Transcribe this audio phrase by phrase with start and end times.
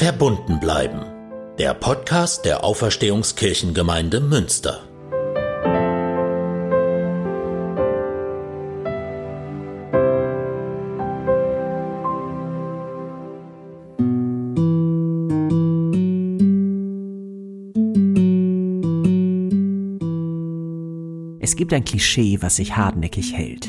[0.00, 1.02] Verbunden bleiben.
[1.58, 4.80] Der Podcast der Auferstehungskirchengemeinde Münster.
[21.40, 23.68] Es gibt ein Klischee, was sich hartnäckig hält.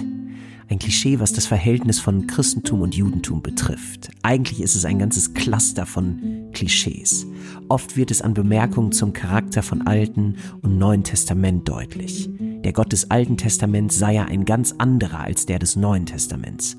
[0.82, 4.10] Klischee, was das Verhältnis von Christentum und Judentum betrifft.
[4.24, 7.28] Eigentlich ist es ein ganzes Cluster von Klischees.
[7.70, 12.32] Oft wird es an Bemerkungen zum Charakter von Alten und Neuen Testament deutlich.
[12.40, 16.78] Der Gott des Alten Testaments sei ja ein ganz anderer als der des Neuen Testaments.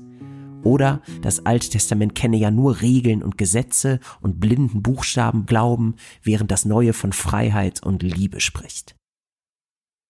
[0.63, 6.51] Oder das Alte Testament kenne ja nur Regeln und Gesetze und blinden Buchstaben glauben, während
[6.51, 8.97] das Neue von Freiheit und Liebe spricht.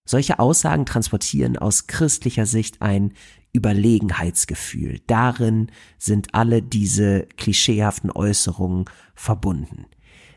[0.06, 3.14] Solche Aussagen transportieren aus christlicher Sicht ein
[3.54, 5.00] Überlegenheitsgefühl.
[5.08, 8.86] Darin sind alle diese klischeehaften Äußerungen
[9.16, 9.86] verbunden.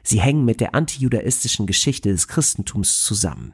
[0.03, 3.53] Sie hängen mit der antijudaistischen Geschichte des Christentums zusammen.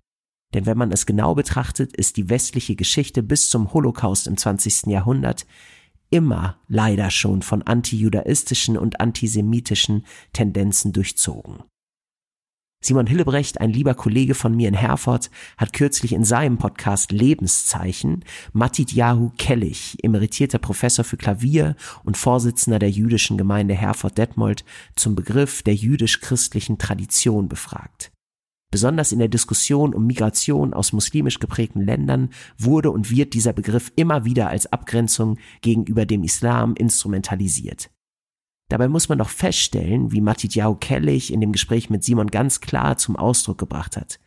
[0.52, 4.86] Denn wenn man es genau betrachtet, ist die westliche Geschichte bis zum Holocaust im 20.
[4.88, 5.46] Jahrhundert
[6.10, 11.62] immer leider schon von antijudaistischen und antisemitischen Tendenzen durchzogen.
[12.84, 18.24] Simon Hillebrecht, ein lieber Kollege von mir in Herford, hat kürzlich in seinem Podcast Lebenszeichen
[18.52, 24.64] Matit Yahu Kellich, emeritierter Professor für Klavier und Vorsitzender der jüdischen Gemeinde Herford-Detmold,
[24.96, 28.10] zum Begriff der jüdisch-christlichen Tradition befragt.
[28.72, 33.92] Besonders in der Diskussion um Migration aus muslimisch geprägten Ländern wurde und wird dieser Begriff
[33.94, 37.90] immer wieder als Abgrenzung gegenüber dem Islam instrumentalisiert.
[38.72, 42.96] Dabei muss man doch feststellen, wie Matidjau Kellich in dem Gespräch mit Simon ganz klar
[42.96, 44.18] zum Ausdruck gebracht hat.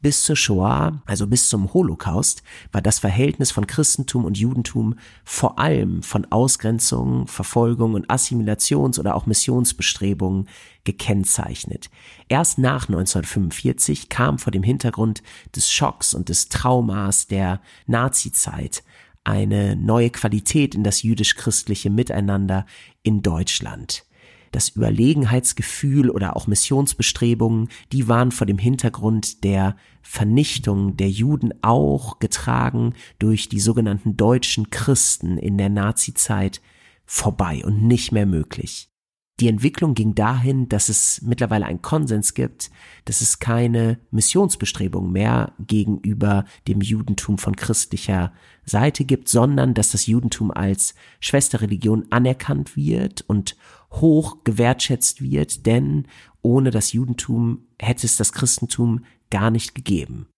[0.00, 5.58] Bis zur Shoah, also bis zum Holocaust, war das Verhältnis von Christentum und Judentum vor
[5.58, 10.48] allem von Ausgrenzung, Verfolgung und Assimilations- oder auch Missionsbestrebungen
[10.84, 11.90] gekennzeichnet.
[12.30, 15.22] Erst nach 1945 kam vor dem Hintergrund
[15.54, 18.82] des Schocks und des Traumas der Nazizeit
[19.24, 22.66] eine neue Qualität in das jüdisch-christliche Miteinander
[23.02, 24.04] in Deutschland.
[24.52, 32.20] Das Überlegenheitsgefühl oder auch Missionsbestrebungen, die waren vor dem Hintergrund der Vernichtung der Juden auch
[32.20, 36.60] getragen durch die sogenannten deutschen Christen in der Nazizeit
[37.04, 38.93] vorbei und nicht mehr möglich.
[39.40, 42.70] Die Entwicklung ging dahin, dass es mittlerweile einen Konsens gibt,
[43.04, 48.32] dass es keine Missionsbestrebung mehr gegenüber dem Judentum von christlicher
[48.64, 53.56] Seite gibt, sondern dass das Judentum als Schwesterreligion anerkannt wird und
[53.90, 56.06] hoch gewertschätzt wird, denn
[56.42, 60.28] ohne das Judentum hätte es das Christentum gar nicht gegeben.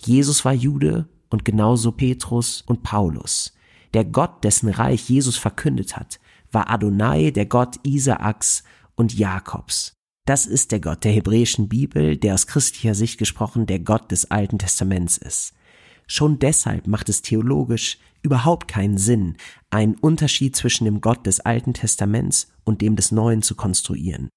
[0.00, 3.54] Jesus war Jude und genauso Petrus und Paulus.
[3.94, 6.18] Der Gott, dessen Reich Jesus verkündet hat,
[6.52, 8.64] war Adonai der Gott Isaaks
[8.94, 9.92] und Jakobs.
[10.26, 14.30] Das ist der Gott der hebräischen Bibel, der aus christlicher Sicht gesprochen der Gott des
[14.30, 15.54] Alten Testaments ist.
[16.08, 19.36] Schon deshalb macht es theologisch überhaupt keinen Sinn,
[19.70, 24.28] einen Unterschied zwischen dem Gott des Alten Testaments und dem des Neuen zu konstruieren.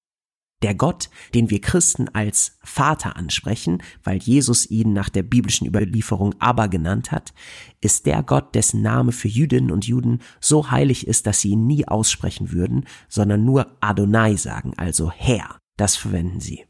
[0.62, 6.36] Der Gott, den wir Christen als Vater ansprechen, weil Jesus ihn nach der biblischen Überlieferung
[6.40, 7.34] aber genannt hat,
[7.80, 11.66] ist der Gott, dessen Name für Jüdinnen und Juden so heilig ist, dass sie ihn
[11.66, 15.58] nie aussprechen würden, sondern nur Adonai sagen, also Herr.
[15.78, 16.66] Das verwenden sie.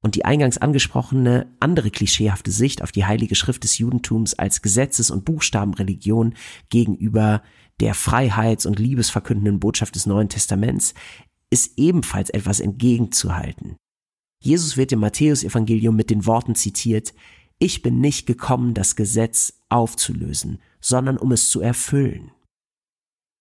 [0.00, 5.10] Und die eingangs angesprochene andere klischeehafte Sicht auf die heilige Schrift des Judentums als Gesetzes-
[5.10, 6.34] und Buchstabenreligion
[6.70, 7.42] gegenüber
[7.80, 10.94] der freiheits- und liebesverkündenden Botschaft des Neuen Testaments
[11.50, 13.76] ist ebenfalls etwas entgegenzuhalten.
[14.42, 17.14] Jesus wird im Matthäusevangelium mit den Worten zitiert,
[17.58, 22.30] ich bin nicht gekommen, das Gesetz aufzulösen, sondern um es zu erfüllen.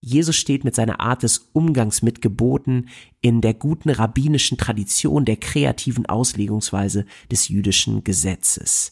[0.01, 2.87] Jesus steht mit seiner Art des Umgangs mit Geboten
[3.21, 8.91] in der guten rabbinischen Tradition der kreativen Auslegungsweise des jüdischen Gesetzes.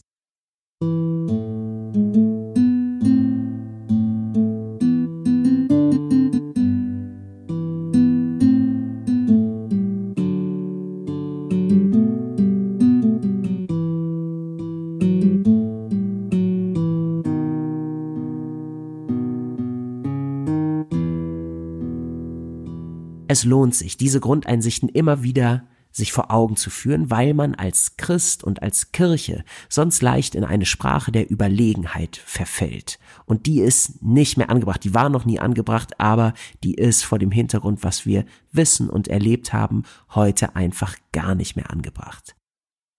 [23.36, 27.98] Es lohnt sich, diese Grundeinsichten immer wieder sich vor Augen zu führen, weil man als
[27.98, 32.98] Christ und als Kirche sonst leicht in eine Sprache der Überlegenheit verfällt.
[33.26, 34.82] Und die ist nicht mehr angebracht.
[34.84, 36.32] Die war noch nie angebracht, aber
[36.64, 39.82] die ist vor dem Hintergrund, was wir wissen und erlebt haben,
[40.14, 42.36] heute einfach gar nicht mehr angebracht.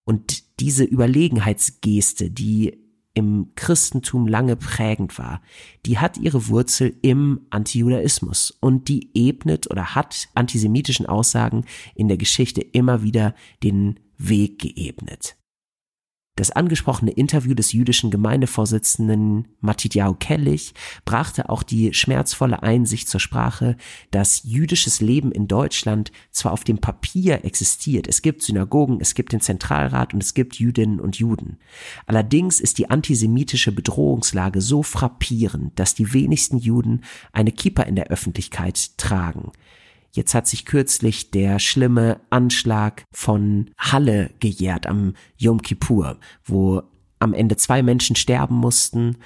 [0.04, 2.78] Und diese Überlegenheitsgeste, die
[3.18, 5.42] im Christentum lange prägend war,
[5.84, 11.64] die hat ihre Wurzel im Antijudaismus und die ebnet oder hat antisemitischen Aussagen
[11.96, 13.34] in der Geschichte immer wieder
[13.64, 15.36] den Weg geebnet.
[16.38, 20.72] Das angesprochene Interview des jüdischen Gemeindevorsitzenden Matidjahu Kellich
[21.04, 23.76] brachte auch die schmerzvolle Einsicht zur Sprache,
[24.12, 29.32] dass jüdisches Leben in Deutschland zwar auf dem Papier existiert, es gibt Synagogen, es gibt
[29.32, 31.58] den Zentralrat und es gibt Jüdinnen und Juden.
[32.06, 37.02] Allerdings ist die antisemitische Bedrohungslage so frappierend, dass die wenigsten Juden
[37.32, 39.50] eine Kippa in der Öffentlichkeit tragen.
[40.12, 46.82] Jetzt hat sich kürzlich der schlimme Anschlag von Halle gejährt am Yom Kippur, wo
[47.18, 49.16] am Ende zwei Menschen sterben mussten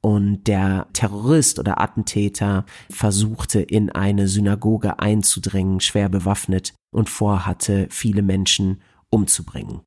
[0.00, 8.22] und der Terrorist oder Attentäter versuchte in eine Synagoge einzudringen, schwer bewaffnet und vorhatte, viele
[8.22, 9.82] Menschen umzubringen.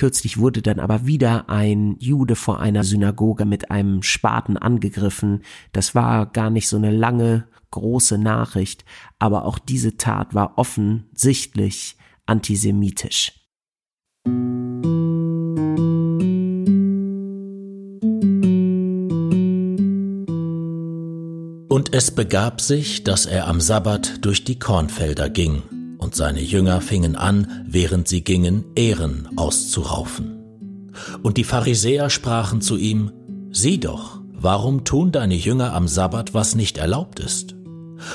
[0.00, 5.42] Kürzlich wurde dann aber wieder ein Jude vor einer Synagoge mit einem Spaten angegriffen.
[5.74, 8.86] Das war gar nicht so eine lange große Nachricht,
[9.18, 13.32] aber auch diese Tat war offensichtlich antisemitisch.
[21.68, 25.62] Und es begab sich, dass er am Sabbat durch die Kornfelder ging,
[26.10, 30.90] und seine Jünger fingen an, während sie gingen, Ehren auszuraufen.
[31.22, 33.12] Und die Pharisäer sprachen zu ihm,
[33.52, 37.54] Sieh doch, warum tun deine Jünger am Sabbat, was nicht erlaubt ist?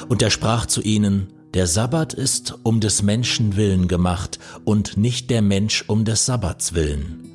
[0.10, 5.30] Und er sprach zu ihnen, der Sabbat ist um des Menschen willen gemacht und nicht
[5.30, 7.30] der Mensch um des Sabbats willen.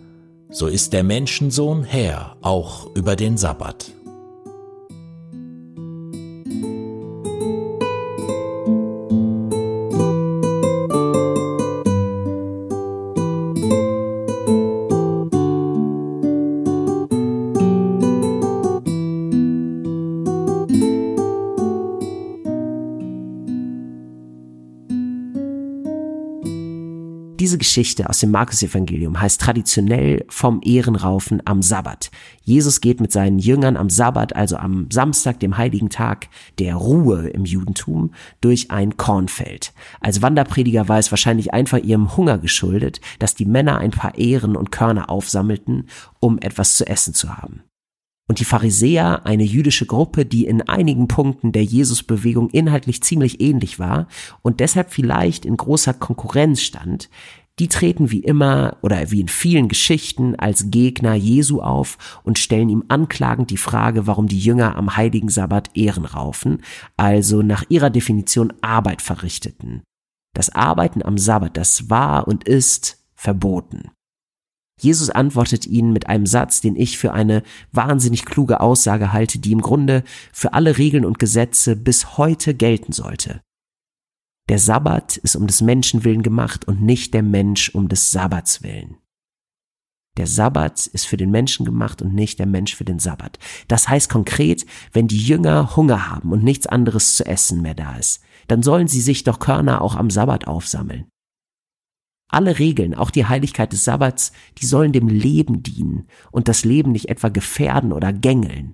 [0.51, 3.93] So ist der Menschensohn Herr auch über den Sabbat.
[27.61, 32.11] Geschichte aus dem Markus-Evangelium heißt traditionell vom Ehrenraufen am Sabbat.
[32.43, 36.29] Jesus geht mit seinen Jüngern am Sabbat, also am Samstag, dem heiligen Tag
[36.59, 39.73] der Ruhe im Judentum, durch ein Kornfeld.
[40.01, 44.57] Als Wanderprediger war es wahrscheinlich einfach ihrem Hunger geschuldet, dass die Männer ein paar Ehren
[44.57, 45.87] und Körner aufsammelten,
[46.19, 47.63] um etwas zu essen zu haben
[48.31, 53.81] und die Pharisäer, eine jüdische Gruppe, die in einigen Punkten der Jesusbewegung inhaltlich ziemlich ähnlich
[53.81, 54.07] war
[54.41, 57.11] und deshalb vielleicht in großer Konkurrenz stand,
[57.61, 62.71] die treten wie immer oder wie in vielen Geschichten als Gegner Jesu auf und stellen
[62.71, 66.63] ihm anklagend die Frage, warum die Jünger am heiligen Sabbat Ehren raufen,
[66.97, 69.83] also nach ihrer Definition Arbeit verrichteten.
[70.35, 73.91] Das Arbeiten am Sabbat, das war und ist verboten.
[74.81, 77.43] Jesus antwortet ihnen mit einem Satz, den ich für eine
[77.73, 80.03] wahnsinnig kluge Aussage halte, die im Grunde
[80.33, 83.43] für alle Regeln und Gesetze bis heute gelten sollte.
[84.51, 88.65] Der Sabbat ist um des Menschen willen gemacht und nicht der Mensch um des Sabbats
[88.65, 88.97] willen.
[90.17, 93.39] Der Sabbat ist für den Menschen gemacht und nicht der Mensch für den Sabbat.
[93.69, 97.95] Das heißt konkret, wenn die Jünger Hunger haben und nichts anderes zu essen mehr da
[97.95, 101.07] ist, dann sollen sie sich doch Körner auch am Sabbat aufsammeln.
[102.29, 106.91] Alle Regeln, auch die Heiligkeit des Sabbats, die sollen dem Leben dienen und das Leben
[106.91, 108.73] nicht etwa gefährden oder gängeln.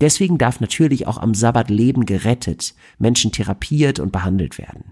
[0.00, 4.90] Deswegen darf natürlich auch am Sabbat Leben gerettet, Menschen therapiert und behandelt werden.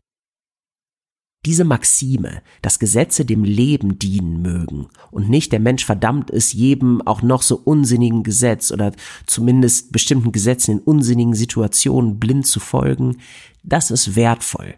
[1.44, 7.06] Diese Maxime, dass Gesetze dem Leben dienen mögen und nicht der Mensch verdammt ist, jedem
[7.06, 8.92] auch noch so unsinnigen Gesetz oder
[9.26, 13.18] zumindest bestimmten Gesetzen in unsinnigen Situationen blind zu folgen,
[13.62, 14.74] das ist wertvoll,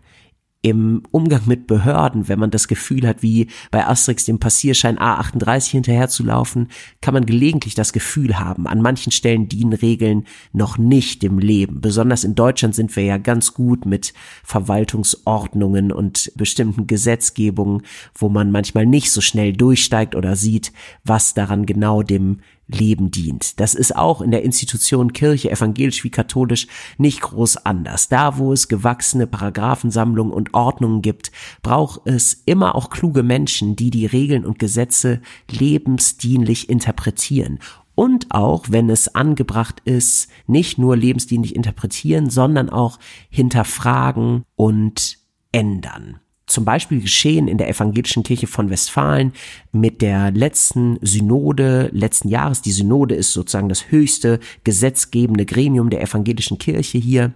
[0.61, 5.71] im Umgang mit Behörden, wenn man das Gefühl hat, wie bei Asterix dem Passierschein A38
[5.71, 6.69] hinterherzulaufen,
[7.00, 11.81] kann man gelegentlich das Gefühl haben, an manchen Stellen dienen Regeln noch nicht dem Leben.
[11.81, 14.12] Besonders in Deutschland sind wir ja ganz gut mit
[14.43, 17.83] Verwaltungsordnungen und bestimmten Gesetzgebungen,
[18.15, 20.73] wo man manchmal nicht so schnell durchsteigt oder sieht,
[21.05, 23.58] was daran genau dem Leben dient.
[23.60, 26.66] Das ist auch in der Institution Kirche, evangelisch wie katholisch,
[26.98, 28.08] nicht groß anders.
[28.08, 31.32] Da, wo es gewachsene Paragraphensammlungen und Ordnungen gibt,
[31.62, 35.20] braucht es immer auch kluge Menschen, die die Regeln und Gesetze
[35.50, 37.58] lebensdienlich interpretieren
[37.94, 45.18] und auch, wenn es angebracht ist, nicht nur lebensdienlich interpretieren, sondern auch hinterfragen und
[45.50, 49.33] ändern zum Beispiel geschehen in der evangelischen Kirche von Westfalen
[49.73, 52.62] mit der letzten Synode letzten Jahres.
[52.62, 57.33] Die Synode ist sozusagen das höchste gesetzgebende Gremium der evangelischen Kirche hier,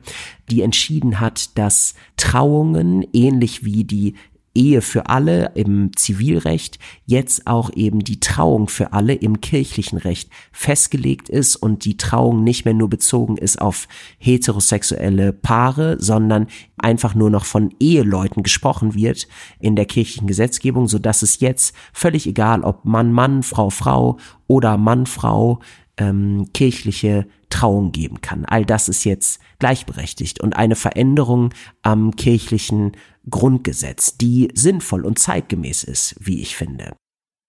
[0.50, 4.14] die entschieden hat, dass Trauungen ähnlich wie die
[4.54, 10.30] Ehe für alle im Zivilrecht, jetzt auch eben die Trauung für alle im kirchlichen Recht
[10.52, 16.47] festgelegt ist und die Trauung nicht mehr nur bezogen ist auf heterosexuelle Paare, sondern
[16.78, 19.28] einfach nur noch von Eheleuten gesprochen wird
[19.61, 24.18] in der kirchlichen Gesetzgebung, so dass es jetzt völlig egal, ob Mann, Mann, Frau, Frau
[24.47, 25.61] oder Mann, Frau
[26.02, 28.44] ähm, kirchliche Trauung geben kann.
[28.44, 31.50] All das ist jetzt gleichberechtigt und eine Veränderung
[31.82, 32.92] am kirchlichen
[33.28, 36.94] Grundgesetz, die sinnvoll und zeitgemäß ist, wie ich finde.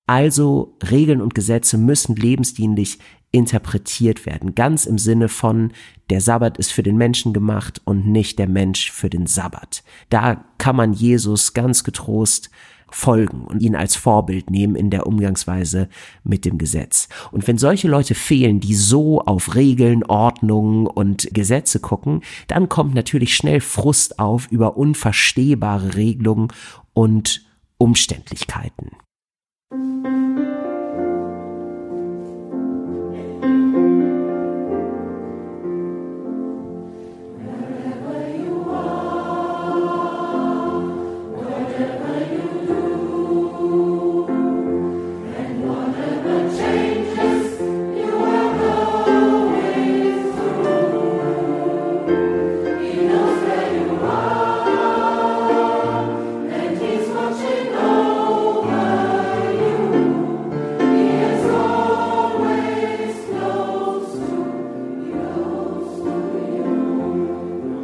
[0.06, 3.00] Also Regeln und Gesetze müssen lebensdienlich
[3.32, 5.72] interpretiert werden, ganz im Sinne von
[6.10, 9.84] der Sabbat ist für den Menschen gemacht und nicht der Mensch für den Sabbat.
[10.10, 12.52] Da kann man Jesus ganz getrost
[12.94, 15.90] folgen und ihn als Vorbild nehmen in der Umgangsweise
[16.24, 17.10] mit dem Gesetz.
[17.32, 22.94] Und wenn solche Leute fehlen, die so auf Regeln, Ordnungen und Gesetze gucken, dann kommt
[22.94, 26.50] natürlich schnell Frust auf über unverstehbare Regelungen
[26.94, 27.46] und
[27.78, 28.92] Umständlichkeiten.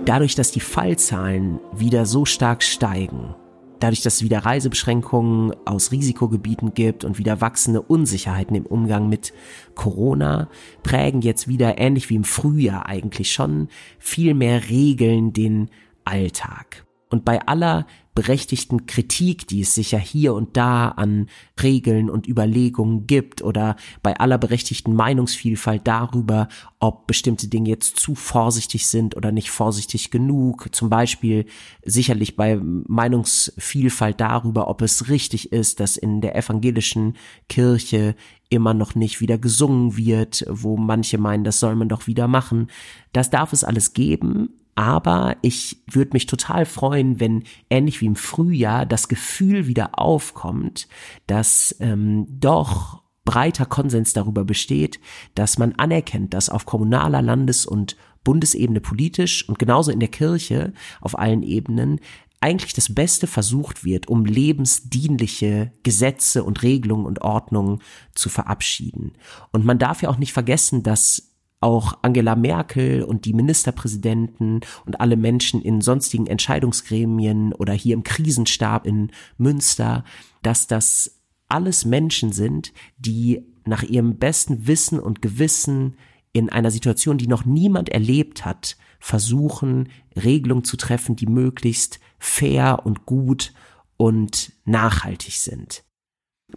[0.09, 3.35] Dadurch, dass die Fallzahlen wieder so stark steigen,
[3.79, 9.33] dadurch, dass es wieder Reisebeschränkungen aus Risikogebieten gibt und wieder wachsende Unsicherheiten im Umgang mit
[9.75, 10.49] Corona,
[10.81, 13.67] prägen jetzt wieder, ähnlich wie im Frühjahr eigentlich schon,
[13.99, 15.69] viel mehr Regeln den
[16.05, 16.87] Alltag.
[17.11, 17.85] Und bei aller
[18.19, 21.29] berechtigten Kritik, die es sicher hier und da an
[21.63, 26.49] Regeln und Überlegungen gibt oder bei aller berechtigten Meinungsvielfalt darüber,
[26.81, 30.67] ob bestimmte Dinge jetzt zu vorsichtig sind oder nicht vorsichtig genug.
[30.75, 31.45] Zum Beispiel
[31.85, 37.15] sicherlich bei Meinungsvielfalt darüber, ob es richtig ist, dass in der evangelischen
[37.47, 38.17] Kirche
[38.49, 42.67] immer noch nicht wieder gesungen wird, wo manche meinen, das soll man doch wieder machen.
[43.13, 48.15] Das darf es alles geben, aber ich würde mich total freuen, wenn ähnlich wie im
[48.15, 50.88] Frühjahr das Gefühl wieder aufkommt,
[51.27, 54.99] dass ähm, doch breiter Konsens darüber besteht,
[55.35, 60.73] dass man anerkennt, dass auf kommunaler, Landes- und Bundesebene politisch und genauso in der Kirche
[61.01, 61.99] auf allen Ebenen
[62.41, 67.81] eigentlich das Beste versucht wird, um lebensdienliche Gesetze und Regelungen und Ordnungen
[68.15, 69.13] zu verabschieden.
[69.51, 71.28] Und man darf ja auch nicht vergessen, dass
[71.61, 78.03] auch Angela Merkel und die Ministerpräsidenten und alle Menschen in sonstigen Entscheidungsgremien oder hier im
[78.03, 80.03] Krisenstab in Münster,
[80.41, 85.97] dass das alles Menschen sind, die nach ihrem besten Wissen und Gewissen
[86.31, 92.85] in einer Situation, die noch niemand erlebt hat, versuchen, Regelungen zu treffen, die möglichst fair
[92.85, 93.53] und gut
[93.97, 95.83] und nachhaltig sind.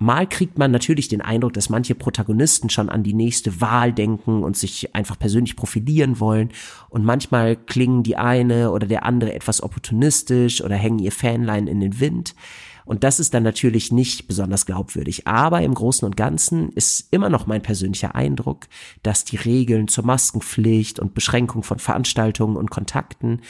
[0.00, 4.42] Mal kriegt man natürlich den Eindruck, dass manche Protagonisten schon an die nächste Wahl denken
[4.42, 6.50] und sich einfach persönlich profilieren wollen.
[6.88, 11.80] Und manchmal klingen die eine oder der andere etwas opportunistisch oder hängen ihr Fanlein in
[11.80, 12.34] den Wind.
[12.84, 15.26] Und das ist dann natürlich nicht besonders glaubwürdig.
[15.26, 18.66] Aber im Großen und Ganzen ist immer noch mein persönlicher Eindruck,
[19.02, 23.40] dass die Regeln zur Maskenpflicht und Beschränkung von Veranstaltungen und Kontakten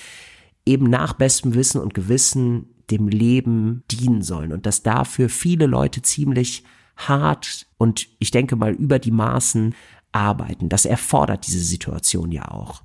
[0.66, 6.02] eben nach bestem Wissen und Gewissen dem Leben dienen sollen und dass dafür viele Leute
[6.02, 6.64] ziemlich
[6.96, 9.75] hart und ich denke mal über die Maßen
[10.12, 10.68] arbeiten.
[10.68, 12.82] Das erfordert diese Situation ja auch.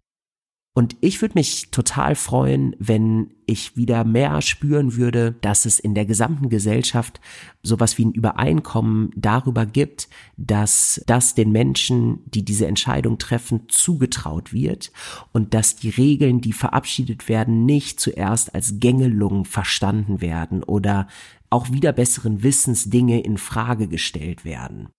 [0.78, 5.96] Und ich würde mich total freuen, wenn ich wieder mehr spüren würde, dass es in
[5.96, 7.20] der gesamten Gesellschaft
[7.64, 10.08] sowas wie ein Übereinkommen darüber gibt,
[10.38, 14.92] dass das den Menschen, die diese Entscheidung treffen, zugetraut wird
[15.34, 21.08] und dass die Regeln, die verabschiedet werden, nicht zuerst als Gängelung verstanden werden oder
[21.50, 24.90] auch wieder besseren Wissens Dinge in Frage gestellt werden.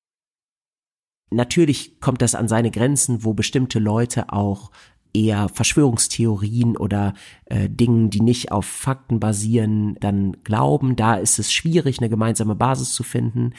[1.30, 4.70] Natürlich kommt das an seine Grenzen, wo bestimmte Leute auch
[5.18, 7.14] eher Verschwörungstheorien oder
[7.46, 10.96] äh, Dingen, die nicht auf Fakten basieren, dann glauben.
[10.96, 13.54] Da ist es schwierig, eine gemeinsame Basis zu finden.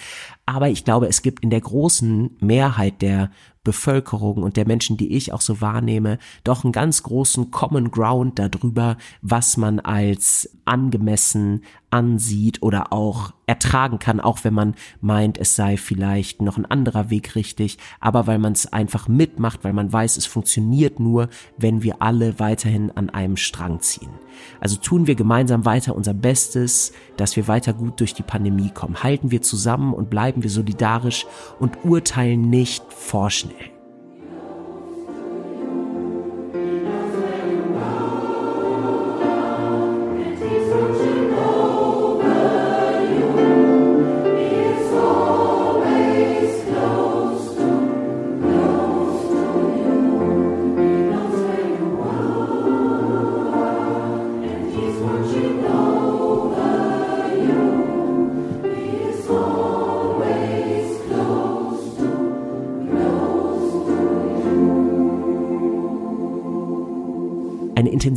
[0.45, 3.31] Aber ich glaube, es gibt in der großen Mehrheit der
[3.69, 8.39] Bevölkerung und der Menschen, die ich auch so wahrnehme, doch einen ganz großen Common Ground
[8.39, 11.61] darüber, was man als angemessen
[11.91, 17.11] ansieht oder auch ertragen kann, auch wenn man meint, es sei vielleicht noch ein anderer
[17.11, 21.83] Weg richtig, aber weil man es einfach mitmacht, weil man weiß, es funktioniert nur, wenn
[21.83, 24.11] wir alle weiterhin an einem Strang ziehen.
[24.59, 29.03] Also tun wir gemeinsam weiter unser Bestes, dass wir weiter gut durch die Pandemie kommen.
[29.03, 31.25] Halten wir zusammen und bleiben wir solidarisch
[31.59, 33.58] und urteilen nicht vorschnell.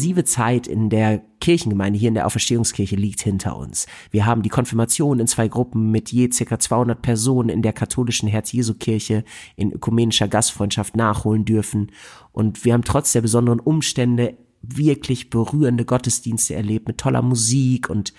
[0.02, 3.87] Intensive Zeit in der Kirchengemeinde hier in der Auferstehungskirche liegt hinter uns.
[4.11, 8.28] Wir haben die Konfirmation in zwei Gruppen mit je circa 200 Personen in der katholischen
[8.28, 9.25] Herz-Jesu-Kirche
[9.56, 11.92] in ökumenischer Gastfreundschaft nachholen dürfen.
[12.32, 18.12] Und wir haben trotz der besonderen Umstände wirklich berührende Gottesdienste erlebt mit toller Musik und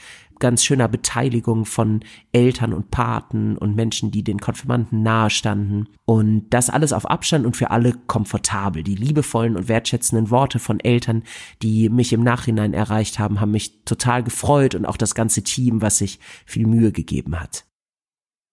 [0.43, 2.01] ganz schöner Beteiligung von
[2.33, 5.87] Eltern und Paten und Menschen, die den Konfirmanden nahestanden.
[6.03, 8.83] Und das alles auf Abstand und für alle komfortabel.
[8.83, 11.23] Die liebevollen und wertschätzenden Worte von Eltern,
[11.61, 15.81] die mich im Nachhinein erreicht haben, haben mich total gefreut und auch das ganze Team,
[15.81, 17.63] was sich viel Mühe gegeben hat.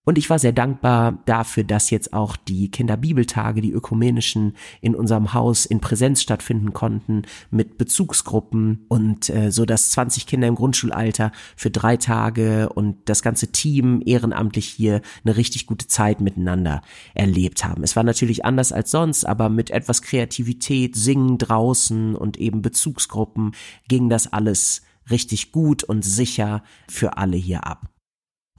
[0.07, 5.35] Und ich war sehr dankbar dafür, dass jetzt auch die Kinderbibeltage, die ökumenischen, in unserem
[5.35, 11.33] Haus in Präsenz stattfinden konnten mit Bezugsgruppen und äh, so dass 20 Kinder im Grundschulalter
[11.55, 16.81] für drei Tage und das ganze Team ehrenamtlich hier eine richtig gute Zeit miteinander
[17.15, 17.83] erlebt haben.
[17.83, 23.53] Es war natürlich anders als sonst, aber mit etwas Kreativität, Singen draußen und eben Bezugsgruppen
[23.89, 24.81] ging das alles
[25.11, 27.90] richtig gut und sicher für alle hier ab.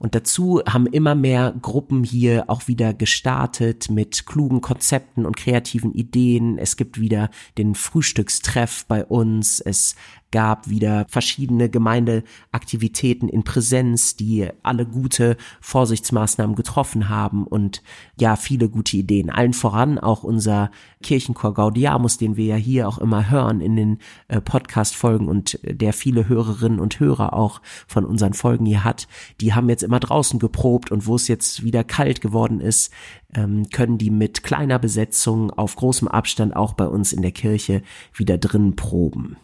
[0.02, 5.92] Und dazu haben immer mehr Gruppen hier auch wieder gestartet mit klugen Konzepten und kreativen
[5.92, 6.58] Ideen.
[6.58, 9.60] Es gibt wieder den Frühstückstreff bei uns.
[9.60, 9.94] Es
[10.32, 17.82] gab wieder verschiedene Gemeindeaktivitäten in Präsenz, die alle gute Vorsichtsmaßnahmen getroffen haben und
[18.18, 19.30] ja, viele gute Ideen.
[19.30, 20.70] Allen voran auch unser
[21.02, 23.98] Kirchenchor Gaudiamus, den wir ja hier auch immer hören in den
[24.28, 29.06] äh, Podcast-Folgen und der viele Hörerinnen und Hörer auch von unseren Folgen hier hat.
[29.40, 32.92] Die haben jetzt immer draußen geprobt und wo es jetzt wieder kalt geworden ist,
[33.34, 37.82] ähm, können die mit kleiner Besetzung auf großem Abstand auch bei uns in der Kirche
[38.14, 39.36] wieder drin proben.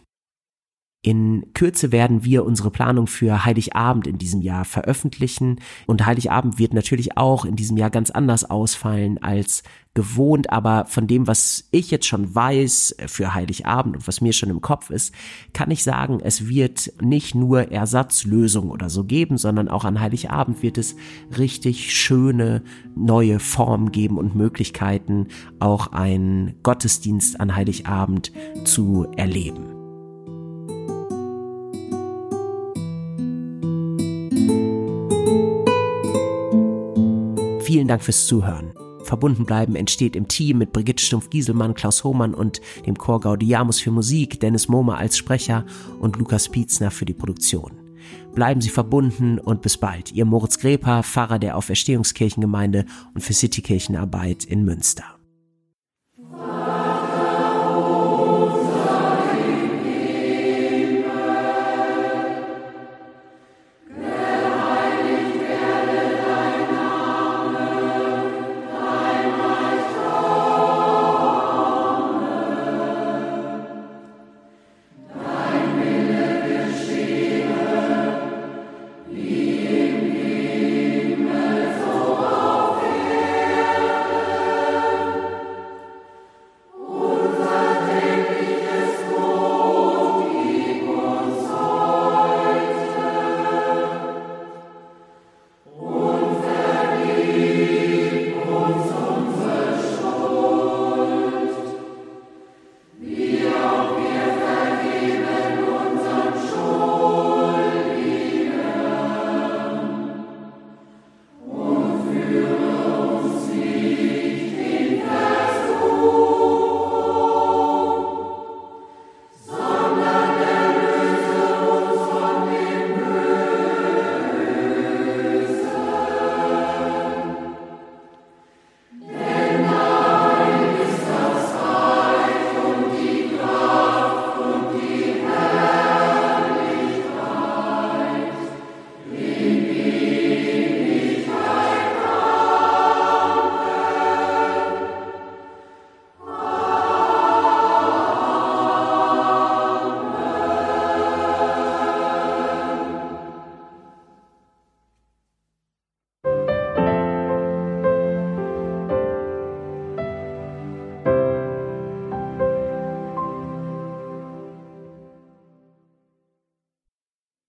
[1.01, 6.73] In Kürze werden wir unsere Planung für Heiligabend in diesem Jahr veröffentlichen und Heiligabend wird
[6.73, 11.89] natürlich auch in diesem Jahr ganz anders ausfallen als gewohnt, aber von dem, was ich
[11.89, 15.13] jetzt schon weiß für Heiligabend und was mir schon im Kopf ist,
[15.53, 20.61] kann ich sagen, es wird nicht nur Ersatzlösungen oder so geben, sondern auch an Heiligabend
[20.61, 20.97] wird es
[21.37, 22.61] richtig schöne
[22.93, 25.27] neue Formen geben und Möglichkeiten,
[25.59, 28.33] auch einen Gottesdienst an Heiligabend
[28.65, 29.78] zu erleben.
[37.69, 38.73] Vielen Dank fürs Zuhören.
[39.03, 43.91] Verbunden bleiben entsteht im Team mit Brigitte Stumpf-Gieselmann, Klaus Hohmann und dem Chor Gaudiamus für
[43.91, 45.67] Musik, Dennis Mohmer als Sprecher
[45.99, 47.73] und Lukas Pietzner für die Produktion.
[48.33, 50.11] Bleiben Sie verbunden und bis bald.
[50.13, 55.18] Ihr Moritz Greper, Pfarrer der Auferstehungskirchengemeinde und für Citykirchenarbeit in Münster.